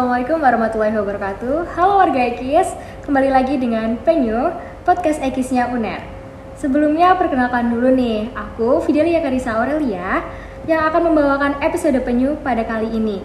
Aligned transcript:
Assalamualaikum 0.00 0.40
warahmatullahi 0.40 0.96
wabarakatuh. 0.96 1.76
Halo 1.76 2.00
warga 2.00 2.32
Ekis, 2.32 2.72
kembali 3.04 3.28
lagi 3.36 3.60
dengan 3.60 4.00
Penyu, 4.00 4.48
podcast 4.80 5.20
Ekisnya 5.20 5.68
UNER. 5.68 6.00
Sebelumnya 6.56 7.20
perkenalkan 7.20 7.68
dulu 7.68 7.92
nih, 7.92 8.32
aku 8.32 8.80
Fidelia 8.80 9.20
Karisa 9.20 9.60
Aurelia 9.60 10.24
yang 10.64 10.88
akan 10.88 11.12
membawakan 11.12 11.60
episode 11.60 12.00
Penyu 12.00 12.40
pada 12.40 12.64
kali 12.64 12.88
ini. 12.96 13.20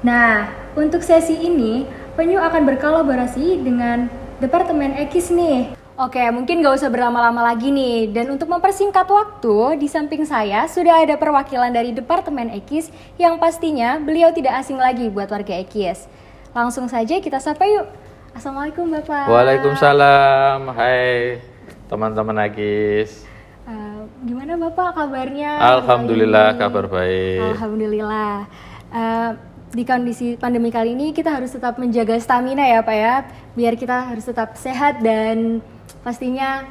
Nah, 0.00 0.48
untuk 0.72 1.04
sesi 1.04 1.44
ini, 1.44 1.84
Penyu 2.16 2.40
akan 2.40 2.72
berkolaborasi 2.72 3.60
dengan 3.60 4.08
Departemen 4.40 4.96
Ekis 4.96 5.28
nih 5.28 5.83
Oke, 5.94 6.18
mungkin 6.34 6.58
gak 6.58 6.74
usah 6.82 6.90
berlama-lama 6.90 7.54
lagi 7.54 7.70
nih. 7.70 8.10
Dan 8.10 8.34
untuk 8.34 8.50
mempersingkat 8.50 9.06
waktu, 9.06 9.78
di 9.78 9.86
samping 9.86 10.26
saya 10.26 10.66
sudah 10.66 11.06
ada 11.06 11.14
perwakilan 11.14 11.70
dari 11.70 11.94
Departemen 11.94 12.50
Ekis 12.50 12.90
yang 13.14 13.38
pastinya 13.38 14.02
beliau 14.02 14.34
tidak 14.34 14.58
asing 14.58 14.74
lagi 14.74 15.06
buat 15.06 15.30
warga 15.30 15.54
Ekis. 15.54 16.10
Langsung 16.50 16.90
saja 16.90 17.22
kita 17.22 17.38
sapa 17.38 17.62
yuk. 17.70 17.86
Assalamualaikum 18.34 18.90
Bapak. 18.90 19.30
Waalaikumsalam. 19.30 20.66
Hai 20.74 21.38
teman-teman 21.86 22.42
Ekis. 22.50 23.22
Uh, 23.62 24.10
gimana 24.26 24.58
Bapak 24.58 24.98
kabarnya? 24.98 25.62
Alhamdulillah 25.78 26.58
kabar 26.58 26.90
baik. 26.90 27.54
Alhamdulillah. 27.54 28.50
Uh, 28.90 29.30
di 29.70 29.86
kondisi 29.86 30.34
pandemi 30.34 30.74
kali 30.74 30.98
ini 30.98 31.14
kita 31.14 31.30
harus 31.30 31.54
tetap 31.54 31.78
menjaga 31.78 32.18
stamina 32.18 32.66
ya 32.66 32.82
Pak 32.82 32.96
ya, 32.98 33.14
biar 33.54 33.74
kita 33.78 34.10
harus 34.10 34.26
tetap 34.26 34.58
sehat 34.58 34.98
dan 34.98 35.62
pastinya 36.06 36.68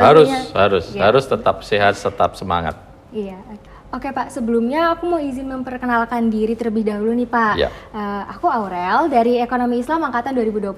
harus 0.00 0.28
harus 0.56 0.84
ya. 0.96 1.12
harus 1.12 1.24
tetap 1.28 1.60
sehat 1.60 1.94
tetap 1.94 2.34
semangat 2.40 2.76
iya 3.12 3.36
Oke 3.92 4.08
Pak, 4.08 4.32
sebelumnya 4.32 4.96
aku 4.96 5.04
mau 5.04 5.20
izin 5.20 5.52
memperkenalkan 5.52 6.32
diri 6.32 6.56
terlebih 6.56 6.80
dahulu 6.80 7.12
nih 7.12 7.28
Pak. 7.28 7.54
Ya. 7.60 7.68
Uh, 7.92 8.24
aku 8.24 8.48
Aurel 8.48 9.12
dari 9.12 9.36
Ekonomi 9.36 9.84
Islam 9.84 10.08
Angkatan 10.08 10.32
2021. 10.32 10.72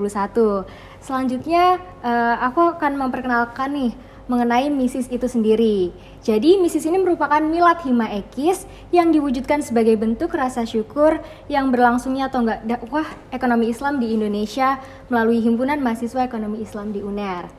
Selanjutnya 0.98 1.78
uh, 2.02 2.36
aku 2.42 2.74
akan 2.74 2.98
memperkenalkan 2.98 3.70
nih 3.70 3.94
mengenai 4.25 4.72
misis 4.72 5.05
itu 5.12 5.28
sendiri. 5.28 5.92
Jadi 6.25 6.56
misis 6.56 6.89
ini 6.89 6.97
merupakan 6.97 7.41
milat 7.44 7.84
hima 7.84 8.08
ekis 8.17 8.64
yang 8.89 9.12
diwujudkan 9.12 9.61
sebagai 9.61 10.00
bentuk 10.00 10.33
rasa 10.33 10.64
syukur 10.64 11.20
yang 11.53 11.69
berlangsungnya 11.69 12.33
atau 12.33 12.41
enggak 12.41 12.64
dakwah 12.64 13.05
ekonomi 13.28 13.69
Islam 13.69 14.00
di 14.00 14.17
Indonesia 14.17 14.80
melalui 15.12 15.45
Himpunan 15.45 15.84
Mahasiswa 15.84 16.25
Ekonomi 16.25 16.64
Islam 16.64 16.97
di 16.97 17.05
UNER. 17.05 17.52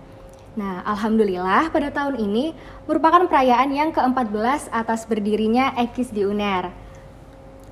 Nah, 0.56 0.82
alhamdulillah 0.88 1.70
pada 1.70 1.92
tahun 1.92 2.18
ini 2.18 2.56
merupakan 2.88 3.28
perayaan 3.28 3.70
yang 3.76 3.92
ke-14 3.92 4.72
atas 4.72 5.04
berdirinya 5.06 5.76
Ekis 5.78 6.10
di 6.10 6.26
UNER. 6.26 6.72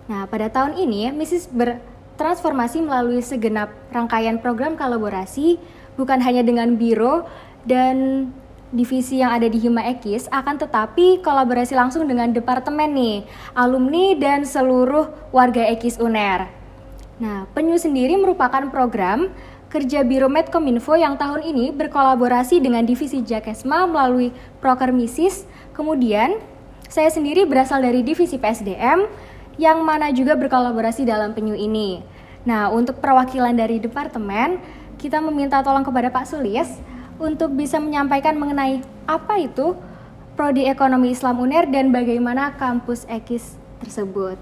Nah, 0.04 0.28
pada 0.28 0.52
tahun 0.52 0.76
ini 0.76 1.16
MISIS 1.16 1.48
bertransformasi 1.48 2.84
melalui 2.84 3.24
segenap 3.24 3.72
rangkaian 3.90 4.36
program 4.38 4.76
kolaborasi 4.76 5.58
bukan 5.96 6.20
hanya 6.20 6.44
dengan 6.44 6.76
biro 6.76 7.24
dan 7.64 8.28
divisi 8.74 9.22
yang 9.22 9.38
ada 9.38 9.46
di 9.46 9.62
Hima 9.62 9.86
Ekis 9.86 10.26
akan 10.34 10.58
tetapi 10.58 11.22
kolaborasi 11.22 11.78
langsung 11.78 12.10
dengan 12.10 12.34
departemen 12.34 12.90
nih, 12.90 13.18
alumni 13.54 14.18
dan 14.18 14.42
seluruh 14.44 15.14
warga 15.30 15.62
Ekis 15.70 16.02
UNER. 16.02 16.50
Nah, 17.22 17.46
Penyu 17.54 17.78
sendiri 17.78 18.18
merupakan 18.18 18.66
program 18.74 19.30
kerja 19.70 20.02
Biro 20.02 20.26
Medkominfo 20.26 20.98
yang 20.98 21.16
tahun 21.22 21.46
ini 21.46 21.70
berkolaborasi 21.70 22.58
dengan 22.58 22.82
Divisi 22.84 23.22
Jakesma 23.22 23.86
melalui 23.86 24.34
Proker 24.58 24.90
Misis. 24.90 25.46
Kemudian, 25.78 26.42
saya 26.90 27.14
sendiri 27.14 27.46
berasal 27.46 27.86
dari 27.86 28.02
Divisi 28.02 28.42
PSDM 28.42 29.06
yang 29.62 29.86
mana 29.86 30.10
juga 30.10 30.34
berkolaborasi 30.34 31.06
dalam 31.06 31.38
penyu 31.38 31.54
ini. 31.54 32.02
Nah, 32.44 32.74
untuk 32.74 32.98
perwakilan 32.98 33.54
dari 33.54 33.78
departemen, 33.78 34.58
kita 34.98 35.22
meminta 35.22 35.62
tolong 35.62 35.86
kepada 35.86 36.10
Pak 36.10 36.26
Sulis 36.26 36.70
untuk 37.24 37.56
bisa 37.56 37.80
menyampaikan 37.80 38.36
mengenai 38.36 38.84
apa 39.08 39.40
itu 39.40 39.80
Prodi 40.36 40.68
Ekonomi 40.68 41.16
Islam 41.16 41.40
UNER 41.40 41.72
dan 41.72 41.96
bagaimana 41.96 42.58
kampus 42.60 43.08
EKIS 43.08 43.56
tersebut. 43.80 44.36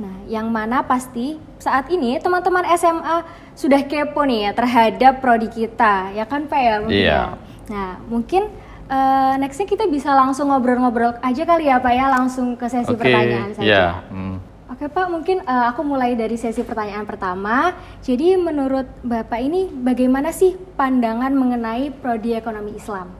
Nah, 0.00 0.16
yang 0.26 0.48
mana 0.48 0.80
pasti 0.80 1.36
saat 1.60 1.92
ini 1.92 2.16
teman-teman 2.16 2.64
SMA 2.72 3.20
sudah 3.52 3.84
kepo 3.84 4.24
nih 4.24 4.48
ya 4.48 4.50
terhadap 4.56 5.20
prodi 5.20 5.52
kita, 5.52 6.16
ya 6.16 6.24
kan 6.24 6.48
Pak 6.48 6.60
ya? 6.60 6.74
Iya. 6.80 6.88
Yeah. 6.88 7.26
Nah, 7.68 7.90
mungkin 8.08 8.48
uh, 8.88 9.36
nextnya 9.36 9.68
kita 9.68 9.84
bisa 9.92 10.16
langsung 10.16 10.48
ngobrol-ngobrol 10.48 11.20
aja 11.20 11.42
kali 11.44 11.68
ya 11.68 11.76
Pak 11.84 11.92
ya, 11.92 12.08
langsung 12.08 12.56
ke 12.56 12.64
sesi 12.72 12.88
okay. 12.88 12.96
pertanyaan 12.96 13.52
saja. 13.52 13.68
Yeah. 13.68 13.92
Mm. 14.08 14.49
Oke 14.80 14.88
Pak, 14.96 15.12
mungkin 15.12 15.44
uh, 15.44 15.68
aku 15.68 15.84
mulai 15.84 16.16
dari 16.16 16.40
sesi 16.40 16.64
pertanyaan 16.64 17.04
pertama. 17.04 17.76
Jadi 18.00 18.32
menurut 18.40 18.88
Bapak 19.04 19.36
ini 19.36 19.68
bagaimana 19.68 20.32
sih 20.32 20.56
pandangan 20.56 21.36
mengenai 21.36 21.92
prodi 21.92 22.32
ekonomi 22.32 22.80
Islam? 22.80 23.12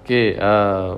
Oke, 0.00 0.32
uh, 0.40 0.96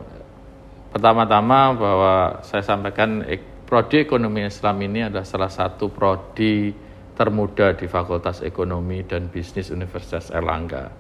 pertama-tama 0.95 1.75
bahwa 1.75 2.15
saya 2.47 2.63
sampaikan 2.63 3.27
Prodi 3.67 4.07
Ekonomi 4.07 4.47
Islam 4.47 4.87
ini 4.87 5.11
adalah 5.11 5.27
salah 5.27 5.51
satu 5.51 5.91
prodi 5.91 6.71
termuda 7.19 7.75
di 7.75 7.91
Fakultas 7.91 8.47
Ekonomi 8.47 9.03
dan 9.03 9.27
Bisnis 9.27 9.75
Universitas 9.75 10.31
Erlangga. 10.31 10.95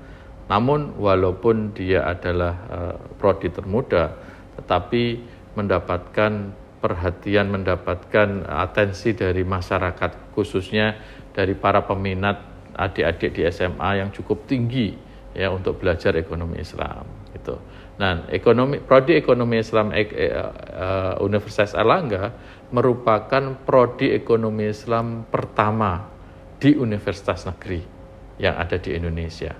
Namun 0.51 0.99
walaupun 0.99 1.71
dia 1.71 2.03
adalah 2.03 2.55
uh, 2.67 2.99
prodi 3.15 3.47
termuda, 3.47 4.11
tetapi 4.59 5.23
mendapatkan 5.55 6.66
perhatian, 6.87 7.51
mendapatkan 7.51 8.47
atensi 8.47 9.19
dari 9.19 9.43
masyarakat, 9.43 10.31
khususnya 10.31 10.95
dari 11.35 11.59
para 11.59 11.83
peminat 11.83 12.39
adik-adik 12.79 13.35
di 13.35 13.43
SMA 13.51 14.07
yang 14.07 14.15
cukup 14.15 14.47
tinggi 14.47 14.95
ya 15.35 15.51
untuk 15.51 15.83
belajar 15.83 16.15
ekonomi 16.15 16.63
Islam. 16.63 17.03
Itu. 17.35 17.59
Nah, 17.99 18.31
ekonomi 18.31 18.79
prodi 18.79 19.19
ekonomi 19.19 19.59
Islam 19.59 19.91
eh, 19.91 20.07
uh, 20.07 21.19
Universitas 21.19 21.75
Erlangga 21.75 22.31
merupakan 22.71 23.59
prodi 23.67 24.15
ekonomi 24.15 24.71
Islam 24.71 25.27
pertama 25.27 26.07
di 26.57 26.77
universitas 26.77 27.45
negeri 27.45 27.81
yang 28.39 28.57
ada 28.57 28.77
di 28.77 28.97
Indonesia. 28.97 29.53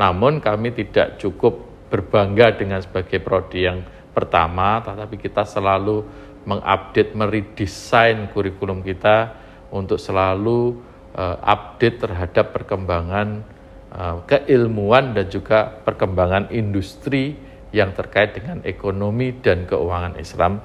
Namun 0.00 0.40
kami 0.40 0.72
tidak 0.72 1.20
cukup 1.20 1.68
berbangga 1.92 2.56
dengan 2.56 2.80
sebagai 2.80 3.20
prodi 3.20 3.66
yang 3.66 3.84
pertama, 4.20 4.84
tetapi 4.84 5.16
kita 5.16 5.48
selalu 5.48 6.04
mengupdate, 6.44 7.16
meredesain 7.16 8.28
kurikulum 8.32 8.84
kita 8.84 9.32
untuk 9.72 9.96
selalu 9.96 10.76
uh, 11.16 11.36
update 11.40 12.04
terhadap 12.04 12.52
perkembangan 12.52 13.44
uh, 13.94 14.20
keilmuan 14.28 15.16
dan 15.16 15.26
juga 15.28 15.68
perkembangan 15.84 16.52
industri 16.52 17.36
yang 17.70 17.94
terkait 17.94 18.34
dengan 18.34 18.60
ekonomi 18.66 19.30
dan 19.38 19.64
keuangan 19.64 20.18
Islam 20.18 20.58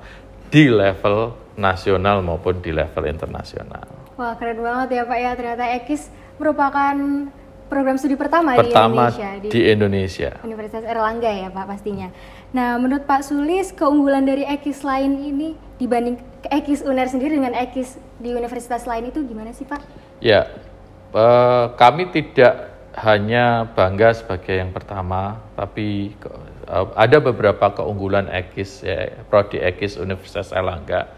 di 0.49 0.69
level 0.69 1.37
nasional 1.57 2.25
maupun 2.25 2.61
di 2.61 2.73
level 2.73 3.05
internasional. 3.05 3.85
Wah 4.16 4.33
keren 4.39 4.63
banget 4.63 5.01
ya 5.01 5.03
Pak 5.03 5.19
ya 5.19 5.31
ternyata 5.35 5.66
EKIS 5.75 6.03
merupakan 6.39 6.95
program 7.66 7.98
studi 7.98 8.14
pertama, 8.14 8.53
pertama 8.56 9.09
di 9.09 9.18
Indonesia 9.18 9.30
di, 9.42 9.48
di 9.50 9.62
Indonesia 9.70 10.31
Universitas 10.46 10.84
Erlangga 10.86 11.31
ya 11.34 11.48
Pak 11.50 11.66
pastinya. 11.66 12.08
Nah 12.53 12.78
menurut 12.78 13.03
Pak 13.09 13.26
Sulis 13.26 13.74
keunggulan 13.74 14.24
dari 14.24 14.46
EKIS 14.46 14.86
lain 14.86 15.18
ini 15.20 15.50
dibanding 15.81 16.22
EKIS 16.46 16.86
UNER 16.86 17.09
sendiri 17.09 17.42
dengan 17.42 17.58
EKIS 17.58 17.98
di 18.22 18.31
universitas 18.31 18.86
lain 18.86 19.09
itu 19.09 19.26
gimana 19.26 19.52
sih 19.52 19.66
Pak? 19.66 19.81
Ya 20.22 20.48
eh, 21.12 21.66
kami 21.76 22.14
tidak 22.14 22.76
hanya 22.96 23.68
bangga 23.76 24.16
sebagai 24.16 24.56
yang 24.56 24.72
pertama, 24.72 25.44
tapi 25.59 26.16
uh, 26.72 26.88
ada 26.96 27.20
beberapa 27.20 27.76
keunggulan 27.76 28.32
Ekis, 28.32 28.88
ya, 28.88 29.11
Prodi 29.28 29.59
Ekis 29.59 30.00
Universitas 30.00 30.56
Erlangga 30.56 31.11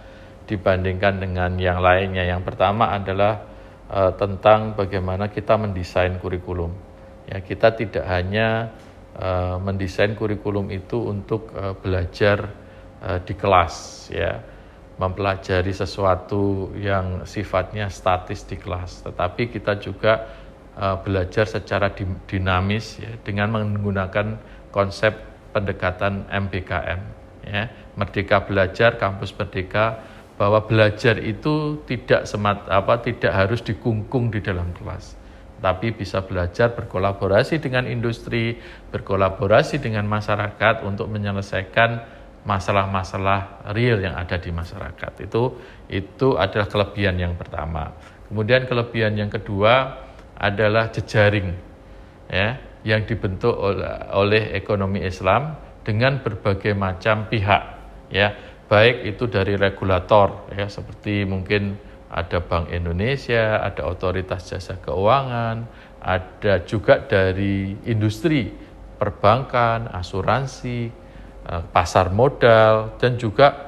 dibandingkan 0.50 1.22
dengan 1.22 1.54
yang 1.62 1.78
lainnya. 1.78 2.26
Yang 2.26 2.50
pertama 2.50 2.90
adalah 2.90 3.46
uh, 3.92 4.12
tentang 4.16 4.76
bagaimana 4.76 5.32
kita 5.32 5.56
mendesain 5.56 6.20
kurikulum. 6.20 6.72
Ya, 7.28 7.44
kita 7.44 7.76
tidak 7.76 8.08
hanya 8.08 8.72
uh, 9.20 9.60
mendesain 9.60 10.16
kurikulum 10.16 10.72
itu 10.72 11.12
untuk 11.12 11.52
uh, 11.56 11.76
belajar 11.76 12.52
uh, 13.04 13.20
di 13.20 13.36
kelas, 13.36 14.08
ya, 14.14 14.40
mempelajari 14.98 15.76
sesuatu 15.76 16.74
yang 16.80 17.28
sifatnya 17.28 17.92
statis 17.92 18.48
di 18.48 18.58
kelas, 18.58 19.06
tetapi 19.06 19.52
kita 19.52 19.78
juga 19.78 20.26
uh, 20.80 20.98
belajar 21.04 21.46
secara 21.46 21.92
dinamis 22.26 22.98
ya, 22.98 23.12
dengan 23.22 23.54
menggunakan 23.54 24.40
konsep 24.72 25.14
pendekatan 25.52 26.30
MBKM 26.30 27.02
ya. 27.48 27.64
Merdeka 27.98 28.46
Belajar 28.46 29.00
Kampus 29.02 29.34
Merdeka 29.34 30.06
bahwa 30.38 30.64
belajar 30.64 31.18
itu 31.18 31.82
tidak 31.90 32.30
semat 32.30 32.70
apa 32.70 33.02
tidak 33.02 33.34
harus 33.34 33.60
dikungkung 33.66 34.30
di 34.30 34.40
dalam 34.40 34.70
kelas 34.78 35.18
tapi 35.58 35.90
bisa 35.90 36.22
belajar 36.22 36.78
berkolaborasi 36.78 37.58
dengan 37.58 37.90
industri, 37.90 38.62
berkolaborasi 38.94 39.82
dengan 39.82 40.06
masyarakat 40.06 40.86
untuk 40.86 41.10
menyelesaikan 41.10 42.18
masalah-masalah 42.48 43.68
real 43.76 44.00
yang 44.00 44.16
ada 44.16 44.38
di 44.40 44.54
masyarakat. 44.54 45.12
Itu 45.20 45.58
itu 45.90 46.38
adalah 46.38 46.70
kelebihan 46.70 47.18
yang 47.18 47.34
pertama. 47.36 47.92
Kemudian 48.30 48.70
kelebihan 48.70 49.18
yang 49.18 49.32
kedua 49.34 50.06
adalah 50.38 50.94
jejaring 50.94 51.58
ya 52.30 52.62
yang 52.86 53.04
dibentuk 53.04 53.52
oleh, 53.52 53.90
oleh 54.14 54.44
ekonomi 54.54 55.02
Islam 55.04 55.58
dengan 55.82 56.22
berbagai 56.22 56.78
macam 56.78 57.26
pihak 57.28 57.62
ya 58.14 58.32
baik 58.68 59.08
itu 59.16 59.32
dari 59.32 59.56
regulator 59.56 60.52
ya 60.52 60.68
seperti 60.68 61.24
mungkin 61.24 61.80
ada 62.08 62.40
Bank 62.40 62.72
Indonesia, 62.72 63.60
ada 63.60 63.84
otoritas 63.84 64.48
jasa 64.48 64.80
keuangan, 64.80 65.68
ada 66.00 66.64
juga 66.64 67.04
dari 67.04 67.76
industri 67.84 68.48
perbankan, 68.96 69.92
asuransi, 69.92 70.88
eh, 71.44 71.64
pasar 71.72 72.12
modal 72.16 72.96
dan 72.96 73.20
juga 73.20 73.68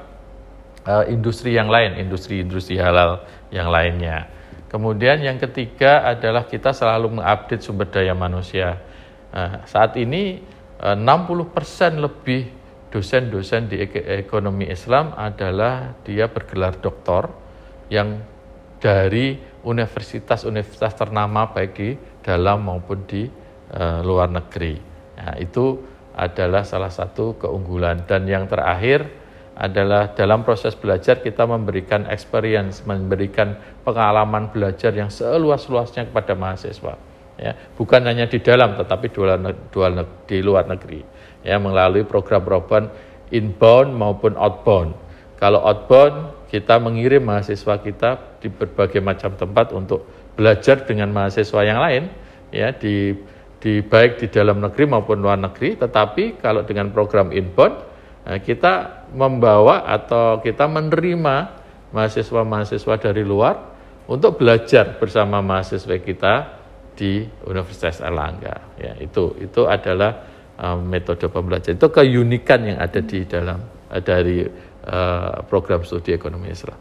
eh, 0.80 1.12
industri 1.12 1.52
yang 1.52 1.68
lain, 1.68 2.00
industri-industri 2.00 2.80
halal 2.80 3.20
yang 3.52 3.68
lainnya. 3.68 4.32
Kemudian 4.72 5.20
yang 5.20 5.36
ketiga 5.36 6.08
adalah 6.08 6.48
kita 6.48 6.72
selalu 6.72 7.20
mengupdate 7.20 7.60
sumber 7.60 7.90
daya 7.92 8.16
manusia. 8.16 8.80
Nah, 9.34 9.66
saat 9.66 9.98
ini 10.00 10.40
60% 10.80 12.00
lebih 12.00 12.59
dosen-dosen 12.90 13.70
di 13.70 13.78
ekonomi 14.18 14.66
Islam 14.66 15.14
adalah 15.14 15.94
dia 16.02 16.26
bergelar 16.26 16.82
doktor 16.82 17.30
yang 17.86 18.18
dari 18.82 19.38
universitas-universitas 19.62 20.98
ternama 20.98 21.54
baik 21.54 21.70
di 21.78 21.94
dalam 22.20 22.66
maupun 22.66 23.06
di 23.06 23.30
uh, 23.70 24.02
luar 24.02 24.28
negeri. 24.28 24.74
Nah, 25.20 25.38
itu 25.38 25.78
adalah 26.18 26.66
salah 26.66 26.90
satu 26.90 27.38
keunggulan 27.38 28.04
dan 28.10 28.26
yang 28.26 28.50
terakhir 28.50 29.06
adalah 29.54 30.16
dalam 30.16 30.40
proses 30.42 30.72
belajar 30.72 31.20
kita 31.20 31.44
memberikan 31.44 32.08
experience, 32.08 32.82
memberikan 32.88 33.60
pengalaman 33.84 34.48
belajar 34.48 34.90
yang 34.96 35.12
seluas-luasnya 35.12 36.08
kepada 36.10 36.32
mahasiswa. 36.32 36.96
Ya, 37.40 37.56
bukan 37.76 38.04
hanya 38.04 38.28
di 38.28 38.40
dalam 38.40 38.76
tetapi 38.76 39.12
di 40.28 40.38
luar 40.44 40.64
negeri 40.68 41.19
ya 41.46 41.56
melalui 41.56 42.04
program-program 42.04 42.90
inbound 43.30 43.94
maupun 43.94 44.36
outbound. 44.36 44.92
Kalau 45.40 45.62
outbound 45.64 46.36
kita 46.50 46.76
mengirim 46.82 47.22
mahasiswa 47.22 47.78
kita 47.80 48.42
di 48.42 48.50
berbagai 48.50 48.98
macam 48.98 49.32
tempat 49.38 49.70
untuk 49.70 50.04
belajar 50.34 50.82
dengan 50.82 51.14
mahasiswa 51.14 51.60
yang 51.62 51.78
lain 51.78 52.10
ya 52.50 52.74
di 52.74 53.14
di 53.60 53.84
baik 53.84 54.18
di 54.18 54.26
dalam 54.32 54.58
negeri 54.58 54.84
maupun 54.88 55.20
luar 55.20 55.36
negeri 55.36 55.76
tetapi 55.76 56.40
kalau 56.40 56.64
dengan 56.64 56.90
program 56.90 57.30
inbound 57.30 57.76
eh, 58.26 58.40
kita 58.40 59.06
membawa 59.14 59.86
atau 59.86 60.40
kita 60.40 60.64
menerima 60.66 61.60
mahasiswa-mahasiswa 61.92 62.94
dari 62.98 63.22
luar 63.22 63.54
untuk 64.08 64.40
belajar 64.40 64.98
bersama 64.98 65.38
mahasiswa 65.44 66.00
kita 66.00 66.34
di 66.96 67.22
Universitas 67.46 68.00
Erlangga 68.02 68.74
ya 68.80 68.96
itu 68.98 69.36
itu 69.38 69.68
adalah 69.68 70.29
uh, 70.60 70.76
metode 70.76 71.24
pembelajaran 71.26 71.80
itu 71.80 71.88
keunikan 71.88 72.60
yang 72.68 72.78
ada 72.78 73.00
di 73.00 73.24
dalam 73.24 73.58
uh, 73.88 74.00
dari 74.04 74.44
uh, 74.84 75.40
program 75.48 75.80
studi 75.82 76.12
ekonomi 76.12 76.52
Islam. 76.52 76.76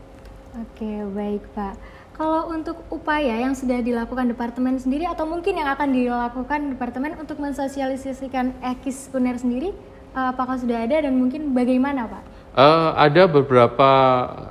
Oke, 0.60 1.08
baik 1.16 1.44
Pak. 1.56 1.76
Kalau 2.20 2.52
untuk 2.52 2.84
upaya 2.92 3.40
yang 3.40 3.56
sudah 3.56 3.80
dilakukan 3.80 4.28
departemen 4.28 4.76
sendiri 4.76 5.08
atau 5.08 5.24
mungkin 5.24 5.56
yang 5.56 5.72
akan 5.72 5.96
dilakukan 5.96 6.76
departemen 6.76 7.16
untuk 7.16 7.40
mensosialisasikan 7.40 8.60
ekis 8.60 9.08
UNER 9.16 9.40
sendiri, 9.40 9.72
apakah 10.12 10.60
sudah 10.60 10.84
ada 10.84 11.08
dan 11.08 11.16
mungkin 11.16 11.56
bagaimana 11.56 12.12
Pak? 12.12 12.24
Uh, 12.60 12.92
ada 13.00 13.24
beberapa 13.24 13.90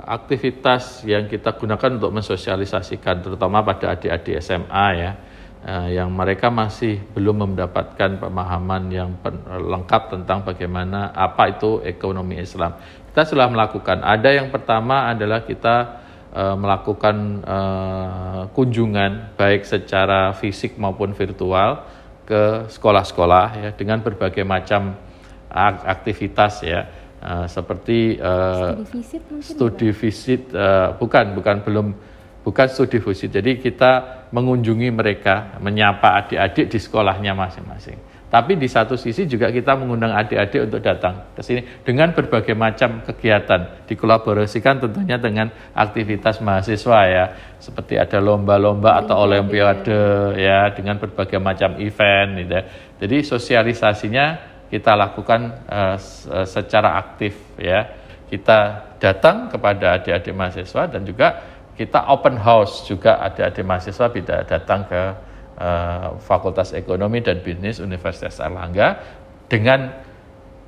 aktivitas 0.09 1.05
yang 1.05 1.29
kita 1.29 1.53
gunakan 1.53 2.01
untuk 2.01 2.09
mensosialisasikan, 2.09 3.21
terutama 3.21 3.61
pada 3.61 3.93
adik-adik 3.93 4.41
SMA 4.41 4.87
ya 4.97 5.28
yang 5.67 6.07
mereka 6.15 6.47
masih 6.47 7.03
belum 7.11 7.51
mendapatkan 7.51 8.15
pemahaman 8.15 8.87
yang 8.87 9.11
lengkap 9.45 10.15
tentang 10.15 10.39
bagaimana 10.47 11.11
apa 11.11 11.51
itu 11.51 11.83
ekonomi 11.83 12.39
Islam. 12.39 12.79
Kita 13.11 13.27
sudah 13.27 13.51
melakukan. 13.51 13.99
Ada 13.99 14.39
yang 14.39 14.55
pertama 14.55 15.11
adalah 15.11 15.43
kita 15.43 15.99
uh, 16.33 16.55
melakukan 16.55 17.15
uh, 17.43 18.41
kunjungan 18.53 19.35
baik 19.35 19.65
secara 19.65 20.33
fisik 20.37 20.77
maupun 20.77 21.13
virtual 21.17 21.83
ke 22.23 22.69
sekolah-sekolah 22.69 23.45
ya 23.57 23.69
dengan 23.73 24.05
berbagai 24.05 24.45
macam 24.45 24.93
aktivitas 25.83 26.61
ya. 26.61 26.81
Uh, 27.19 27.43
seperti 27.51 28.15
uh, 28.15 28.79
studi 28.79 28.87
visit, 28.95 29.21
studi 29.43 29.89
visit 29.91 30.41
uh, 30.55 30.95
bukan 30.95 31.35
bukan 31.35 31.57
belum 31.67 31.87
bukan 32.43 32.67
studi 32.71 32.99
visit. 33.03 33.33
Jadi 33.35 33.59
kita 33.59 34.25
mengunjungi 34.31 34.89
mereka, 34.93 35.57
menyapa 35.59 36.23
adik-adik 36.23 36.69
di 36.69 36.79
sekolahnya 36.79 37.33
masing-masing. 37.33 38.09
Tapi 38.29 38.61
di 38.61 38.69
satu 38.69 38.93
sisi 38.93 39.25
juga 39.25 39.49
kita 39.49 39.73
mengundang 39.73 40.13
adik-adik 40.13 40.69
untuk 40.69 40.85
datang 40.85 41.33
ke 41.33 41.41
sini 41.41 41.65
dengan 41.81 42.13
berbagai 42.13 42.53
macam 42.53 43.01
kegiatan, 43.01 43.89
dikolaborasikan 43.89 44.85
tentunya 44.85 45.17
dengan 45.17 45.49
aktivitas 45.73 46.37
mahasiswa 46.37 46.99
ya, 47.09 47.25
seperti 47.57 47.97
ada 47.97 48.21
lomba-lomba 48.21 49.01
atau 49.01 49.25
olimpiade 49.25 50.37
ya, 50.37 50.69
dengan 50.77 51.01
berbagai 51.01 51.41
macam 51.41 51.81
event 51.81 52.45
gitu. 52.45 52.53
Ya. 52.53 52.63
Jadi 53.01 53.17
sosialisasinya 53.25 54.25
kita 54.69 54.93
lakukan 54.93 55.65
uh, 55.65 55.97
secara 56.45 57.01
aktif 57.01 57.33
ya. 57.57 57.97
Kita 58.29 58.93
datang 59.01 59.49
kepada 59.49 59.97
adik-adik 59.97 60.37
mahasiswa 60.37 60.85
dan 60.85 61.01
juga 61.01 61.57
kita 61.79 62.11
open 62.11 62.35
house 62.35 62.83
juga 62.83 63.23
adik-adik 63.23 63.63
mahasiswa 63.63 64.11
bisa 64.11 64.43
datang 64.43 64.83
ke 64.83 65.01
uh, 65.55 66.19
Fakultas 66.19 66.75
Ekonomi 66.75 67.23
dan 67.23 67.39
Bisnis 67.39 67.79
Universitas 67.79 68.43
Erlangga 68.43 68.99
dengan 69.47 69.95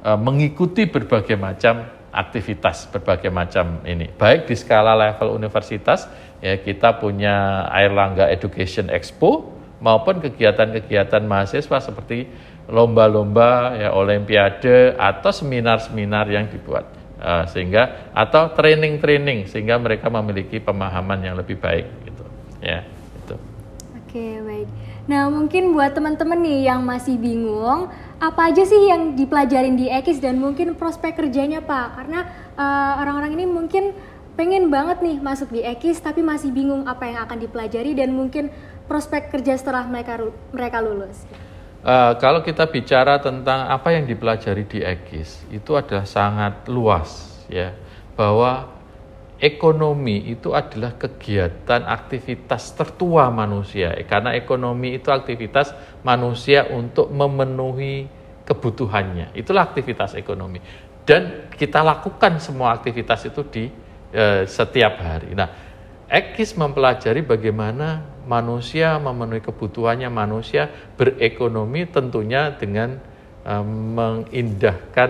uh, 0.08 0.16
mengikuti 0.16 0.88
berbagai 0.88 1.36
macam 1.36 1.84
aktivitas 2.16 2.88
berbagai 2.96 3.28
macam 3.28 3.84
ini. 3.84 4.08
Baik 4.08 4.48
di 4.48 4.56
skala 4.56 4.96
level 4.96 5.36
universitas 5.36 6.08
ya 6.40 6.56
kita 6.64 6.96
punya 7.04 7.68
Erlangga 7.76 8.32
Education 8.32 8.88
Expo 8.88 9.52
maupun 9.84 10.24
kegiatan-kegiatan 10.24 11.28
mahasiswa 11.28 11.84
seperti 11.84 12.32
lomba-lomba 12.72 13.76
ya 13.76 13.92
olimpiade 13.92 14.96
atau 14.96 15.32
seminar-seminar 15.36 16.32
yang 16.32 16.48
dibuat 16.48 17.01
uh, 17.22 17.46
sehingga 17.48 18.12
atau 18.12 18.52
training-training 18.52 19.48
sehingga 19.48 19.78
mereka 19.78 20.10
memiliki 20.10 20.58
pemahaman 20.58 21.22
yang 21.22 21.38
lebih 21.38 21.62
baik 21.62 21.88
gitu 22.04 22.24
ya 22.60 22.84
itu. 23.22 23.36
Oke 24.02 24.28
baik. 24.44 24.68
Nah 25.08 25.30
mungkin 25.30 25.72
buat 25.72 25.94
teman-teman 25.94 26.42
nih 26.42 26.68
yang 26.68 26.82
masih 26.84 27.16
bingung 27.16 27.88
apa 28.22 28.54
aja 28.54 28.66
sih 28.66 28.90
yang 28.90 29.18
dipelajarin 29.18 29.78
di 29.78 29.90
Ekis 29.90 30.22
dan 30.22 30.38
mungkin 30.38 30.78
prospek 30.78 31.18
kerjanya 31.18 31.62
Pak 31.62 31.88
karena 31.98 32.20
uh, 32.58 33.02
orang-orang 33.02 33.38
ini 33.38 33.46
mungkin 33.50 33.94
pengen 34.36 34.70
banget 34.74 35.04
nih 35.04 35.18
masuk 35.22 35.54
di 35.54 35.62
Ekis 35.62 36.02
tapi 36.02 36.26
masih 36.26 36.50
bingung 36.50 36.86
apa 36.90 37.10
yang 37.10 37.20
akan 37.26 37.38
dipelajari 37.42 37.94
dan 37.94 38.14
mungkin 38.14 38.50
prospek 38.86 39.32
kerja 39.32 39.58
setelah 39.58 39.86
mereka 39.88 40.20
mereka 40.52 40.84
lulus. 40.84 41.24
Uh, 41.82 42.14
kalau 42.22 42.46
kita 42.46 42.70
bicara 42.70 43.18
tentang 43.18 43.66
apa 43.66 43.90
yang 43.90 44.06
dipelajari 44.06 44.70
di 44.70 44.86
EGIS, 44.86 45.50
itu 45.50 45.74
adalah 45.74 46.06
sangat 46.06 46.70
luas 46.70 47.42
ya, 47.50 47.74
bahwa 48.14 48.70
ekonomi 49.42 50.30
itu 50.30 50.54
adalah 50.54 50.94
kegiatan 50.94 51.82
aktivitas 51.90 52.78
tertua 52.78 53.34
manusia, 53.34 53.98
karena 54.06 54.38
ekonomi 54.38 55.02
itu 55.02 55.10
aktivitas 55.10 55.74
manusia 56.06 56.70
untuk 56.70 57.10
memenuhi 57.10 58.06
kebutuhannya, 58.46 59.34
itulah 59.34 59.66
aktivitas 59.66 60.14
ekonomi. 60.14 60.62
Dan 61.02 61.50
kita 61.50 61.82
lakukan 61.82 62.38
semua 62.38 62.78
aktivitas 62.78 63.26
itu 63.26 63.42
di 63.50 63.66
uh, 64.14 64.46
setiap 64.46 65.02
hari. 65.02 65.34
Nah, 65.34 65.50
EGIS 66.06 66.62
mempelajari 66.62 67.26
bagaimana 67.26 68.06
manusia 68.28 68.98
memenuhi 69.02 69.42
kebutuhannya 69.42 70.10
manusia 70.12 70.70
berekonomi 70.98 71.90
tentunya 71.90 72.54
dengan 72.54 72.98
uh, 73.46 73.66
mengindahkan 73.66 75.10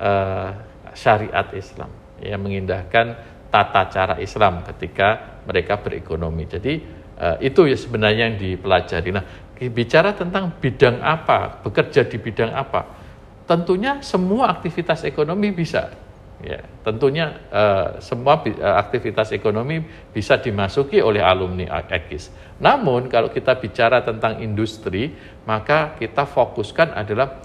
uh, 0.00 0.50
syariat 0.96 1.48
Islam. 1.52 1.90
Ya 2.20 2.36
mengindahkan 2.36 3.16
tata 3.48 3.82
cara 3.88 4.14
Islam 4.20 4.62
ketika 4.64 5.40
mereka 5.48 5.80
berekonomi. 5.80 6.44
Jadi 6.46 6.80
uh, 7.16 7.36
itu 7.40 7.66
ya 7.66 7.76
sebenarnya 7.76 8.32
yang 8.32 8.36
dipelajari. 8.38 9.10
Nah 9.12 9.24
bicara 9.68 10.16
tentang 10.16 10.56
bidang 10.56 11.04
apa 11.04 11.60
bekerja 11.60 12.08
di 12.08 12.16
bidang 12.16 12.48
apa 12.56 12.96
tentunya 13.44 14.00
semua 14.00 14.56
aktivitas 14.56 15.04
ekonomi 15.04 15.52
bisa 15.52 15.92
Ya, 16.40 16.64
tentunya 16.80 17.36
uh, 17.52 18.00
semua 18.00 18.40
uh, 18.40 18.76
aktivitas 18.80 19.28
ekonomi 19.28 19.84
bisa 20.08 20.40
dimasuki 20.40 21.04
oleh 21.04 21.20
alumni 21.20 21.68
EKIS. 21.84 22.32
Namun 22.56 23.12
kalau 23.12 23.28
kita 23.28 23.60
bicara 23.60 24.00
tentang 24.00 24.40
industri, 24.40 25.12
maka 25.44 25.92
kita 26.00 26.24
fokuskan 26.24 26.96
adalah 26.96 27.44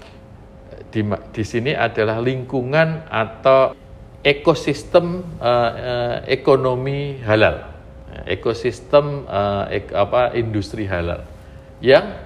di, 0.88 1.04
di 1.04 1.44
sini 1.44 1.76
adalah 1.76 2.24
lingkungan 2.24 3.04
atau 3.12 3.76
ekosistem 4.24 5.20
uh, 5.44 5.44
uh, 5.44 6.16
ekonomi 6.24 7.20
halal. 7.20 7.68
Ekosistem 8.24 9.28
uh, 9.28 9.68
ek, 9.68 9.92
apa 9.92 10.32
industri 10.40 10.88
halal 10.88 11.20
yang 11.84 12.16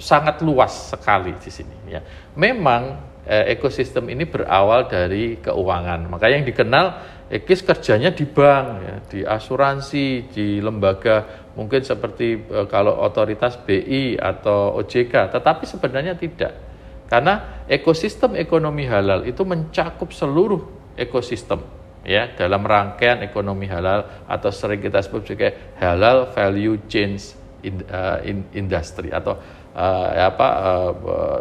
sangat 0.00 0.40
luas 0.40 0.96
sekali 0.96 1.36
di 1.36 1.52
sini 1.52 1.92
ya. 1.92 2.00
Memang 2.40 3.09
uh, 3.26 3.44
ekosistem 3.50 4.08
ini 4.12 4.24
berawal 4.24 4.86
dari 4.88 5.40
keuangan. 5.40 6.06
Makanya 6.08 6.34
yang 6.40 6.48
dikenal 6.48 6.86
Ekis 7.30 7.62
kerjanya 7.62 8.10
di 8.10 8.26
bank, 8.26 8.66
ya, 8.82 8.94
di 9.06 9.20
asuransi, 9.22 10.34
di 10.34 10.58
lembaga 10.58 11.46
mungkin 11.54 11.78
seperti 11.78 12.42
uh, 12.50 12.66
kalau 12.66 12.98
otoritas 13.06 13.54
BI 13.54 14.18
atau 14.18 14.74
OJK, 14.82 15.38
tetapi 15.38 15.62
sebenarnya 15.62 16.18
tidak. 16.18 16.58
Karena 17.06 17.62
ekosistem 17.70 18.34
ekonomi 18.34 18.82
halal 18.90 19.30
itu 19.30 19.46
mencakup 19.46 20.10
seluruh 20.10 20.90
ekosistem 20.98 21.62
ya 22.02 22.34
dalam 22.34 22.66
rangkaian 22.66 23.22
ekonomi 23.22 23.70
halal 23.70 24.26
atau 24.26 24.50
sering 24.50 24.82
kita 24.82 24.98
sebut 24.98 25.22
sebagai 25.22 25.78
halal 25.78 26.34
value 26.34 26.82
chain 26.90 27.14
in, 27.62 27.78
uh, 27.86 28.18
in, 28.26 28.42
industry 28.58 29.14
atau 29.14 29.38
uh, 29.74 30.08
apa 30.30 30.48
uh, 30.62 31.40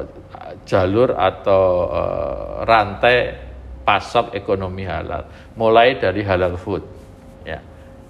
jalur 0.65 1.13
atau 1.13 1.63
uh, 1.89 2.65
rantai 2.65 3.35
pasok 3.85 4.37
ekonomi 4.37 4.85
halal 4.85 5.25
mulai 5.57 5.97
dari 5.97 6.21
halal 6.21 6.57
food 6.57 6.85
ya 7.45 7.61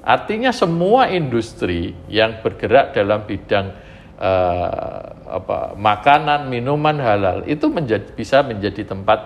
artinya 0.04 0.52
semua 0.52 1.08
industri 1.12 1.96
yang 2.12 2.44
bergerak 2.44 2.92
dalam 2.92 3.24
bidang 3.24 3.72
uh, 4.20 5.00
apa 5.30 5.74
makanan 5.80 6.52
minuman 6.52 7.00
halal 7.00 7.48
itu 7.48 7.66
menjadi, 7.72 8.08
bisa 8.14 8.44
menjadi 8.44 8.84
tempat 8.84 9.20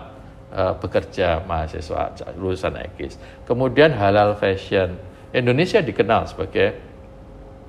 uh, 0.54 0.74
bekerja 0.78 1.42
mahasiswa 1.44 2.14
lulusan 2.38 2.78
ekis. 2.80 3.18
Kemudian 3.50 3.92
halal 3.98 4.38
fashion. 4.38 4.96
Indonesia 5.34 5.82
dikenal 5.82 6.30
sebagai 6.30 6.78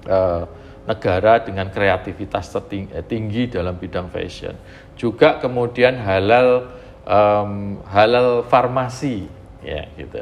uh, 0.04 0.45
negara 0.85 1.41
dengan 1.41 1.73
kreativitas 1.73 2.53
eh, 2.73 3.05
tinggi 3.05 3.49
dalam 3.49 3.76
bidang 3.81 4.12
fashion. 4.12 4.55
Juga 4.95 5.41
kemudian 5.41 5.97
halal 6.00 6.71
um, 7.09 7.81
halal 7.88 8.45
farmasi, 8.47 9.26
ya 9.64 9.88
gitu. 9.97 10.21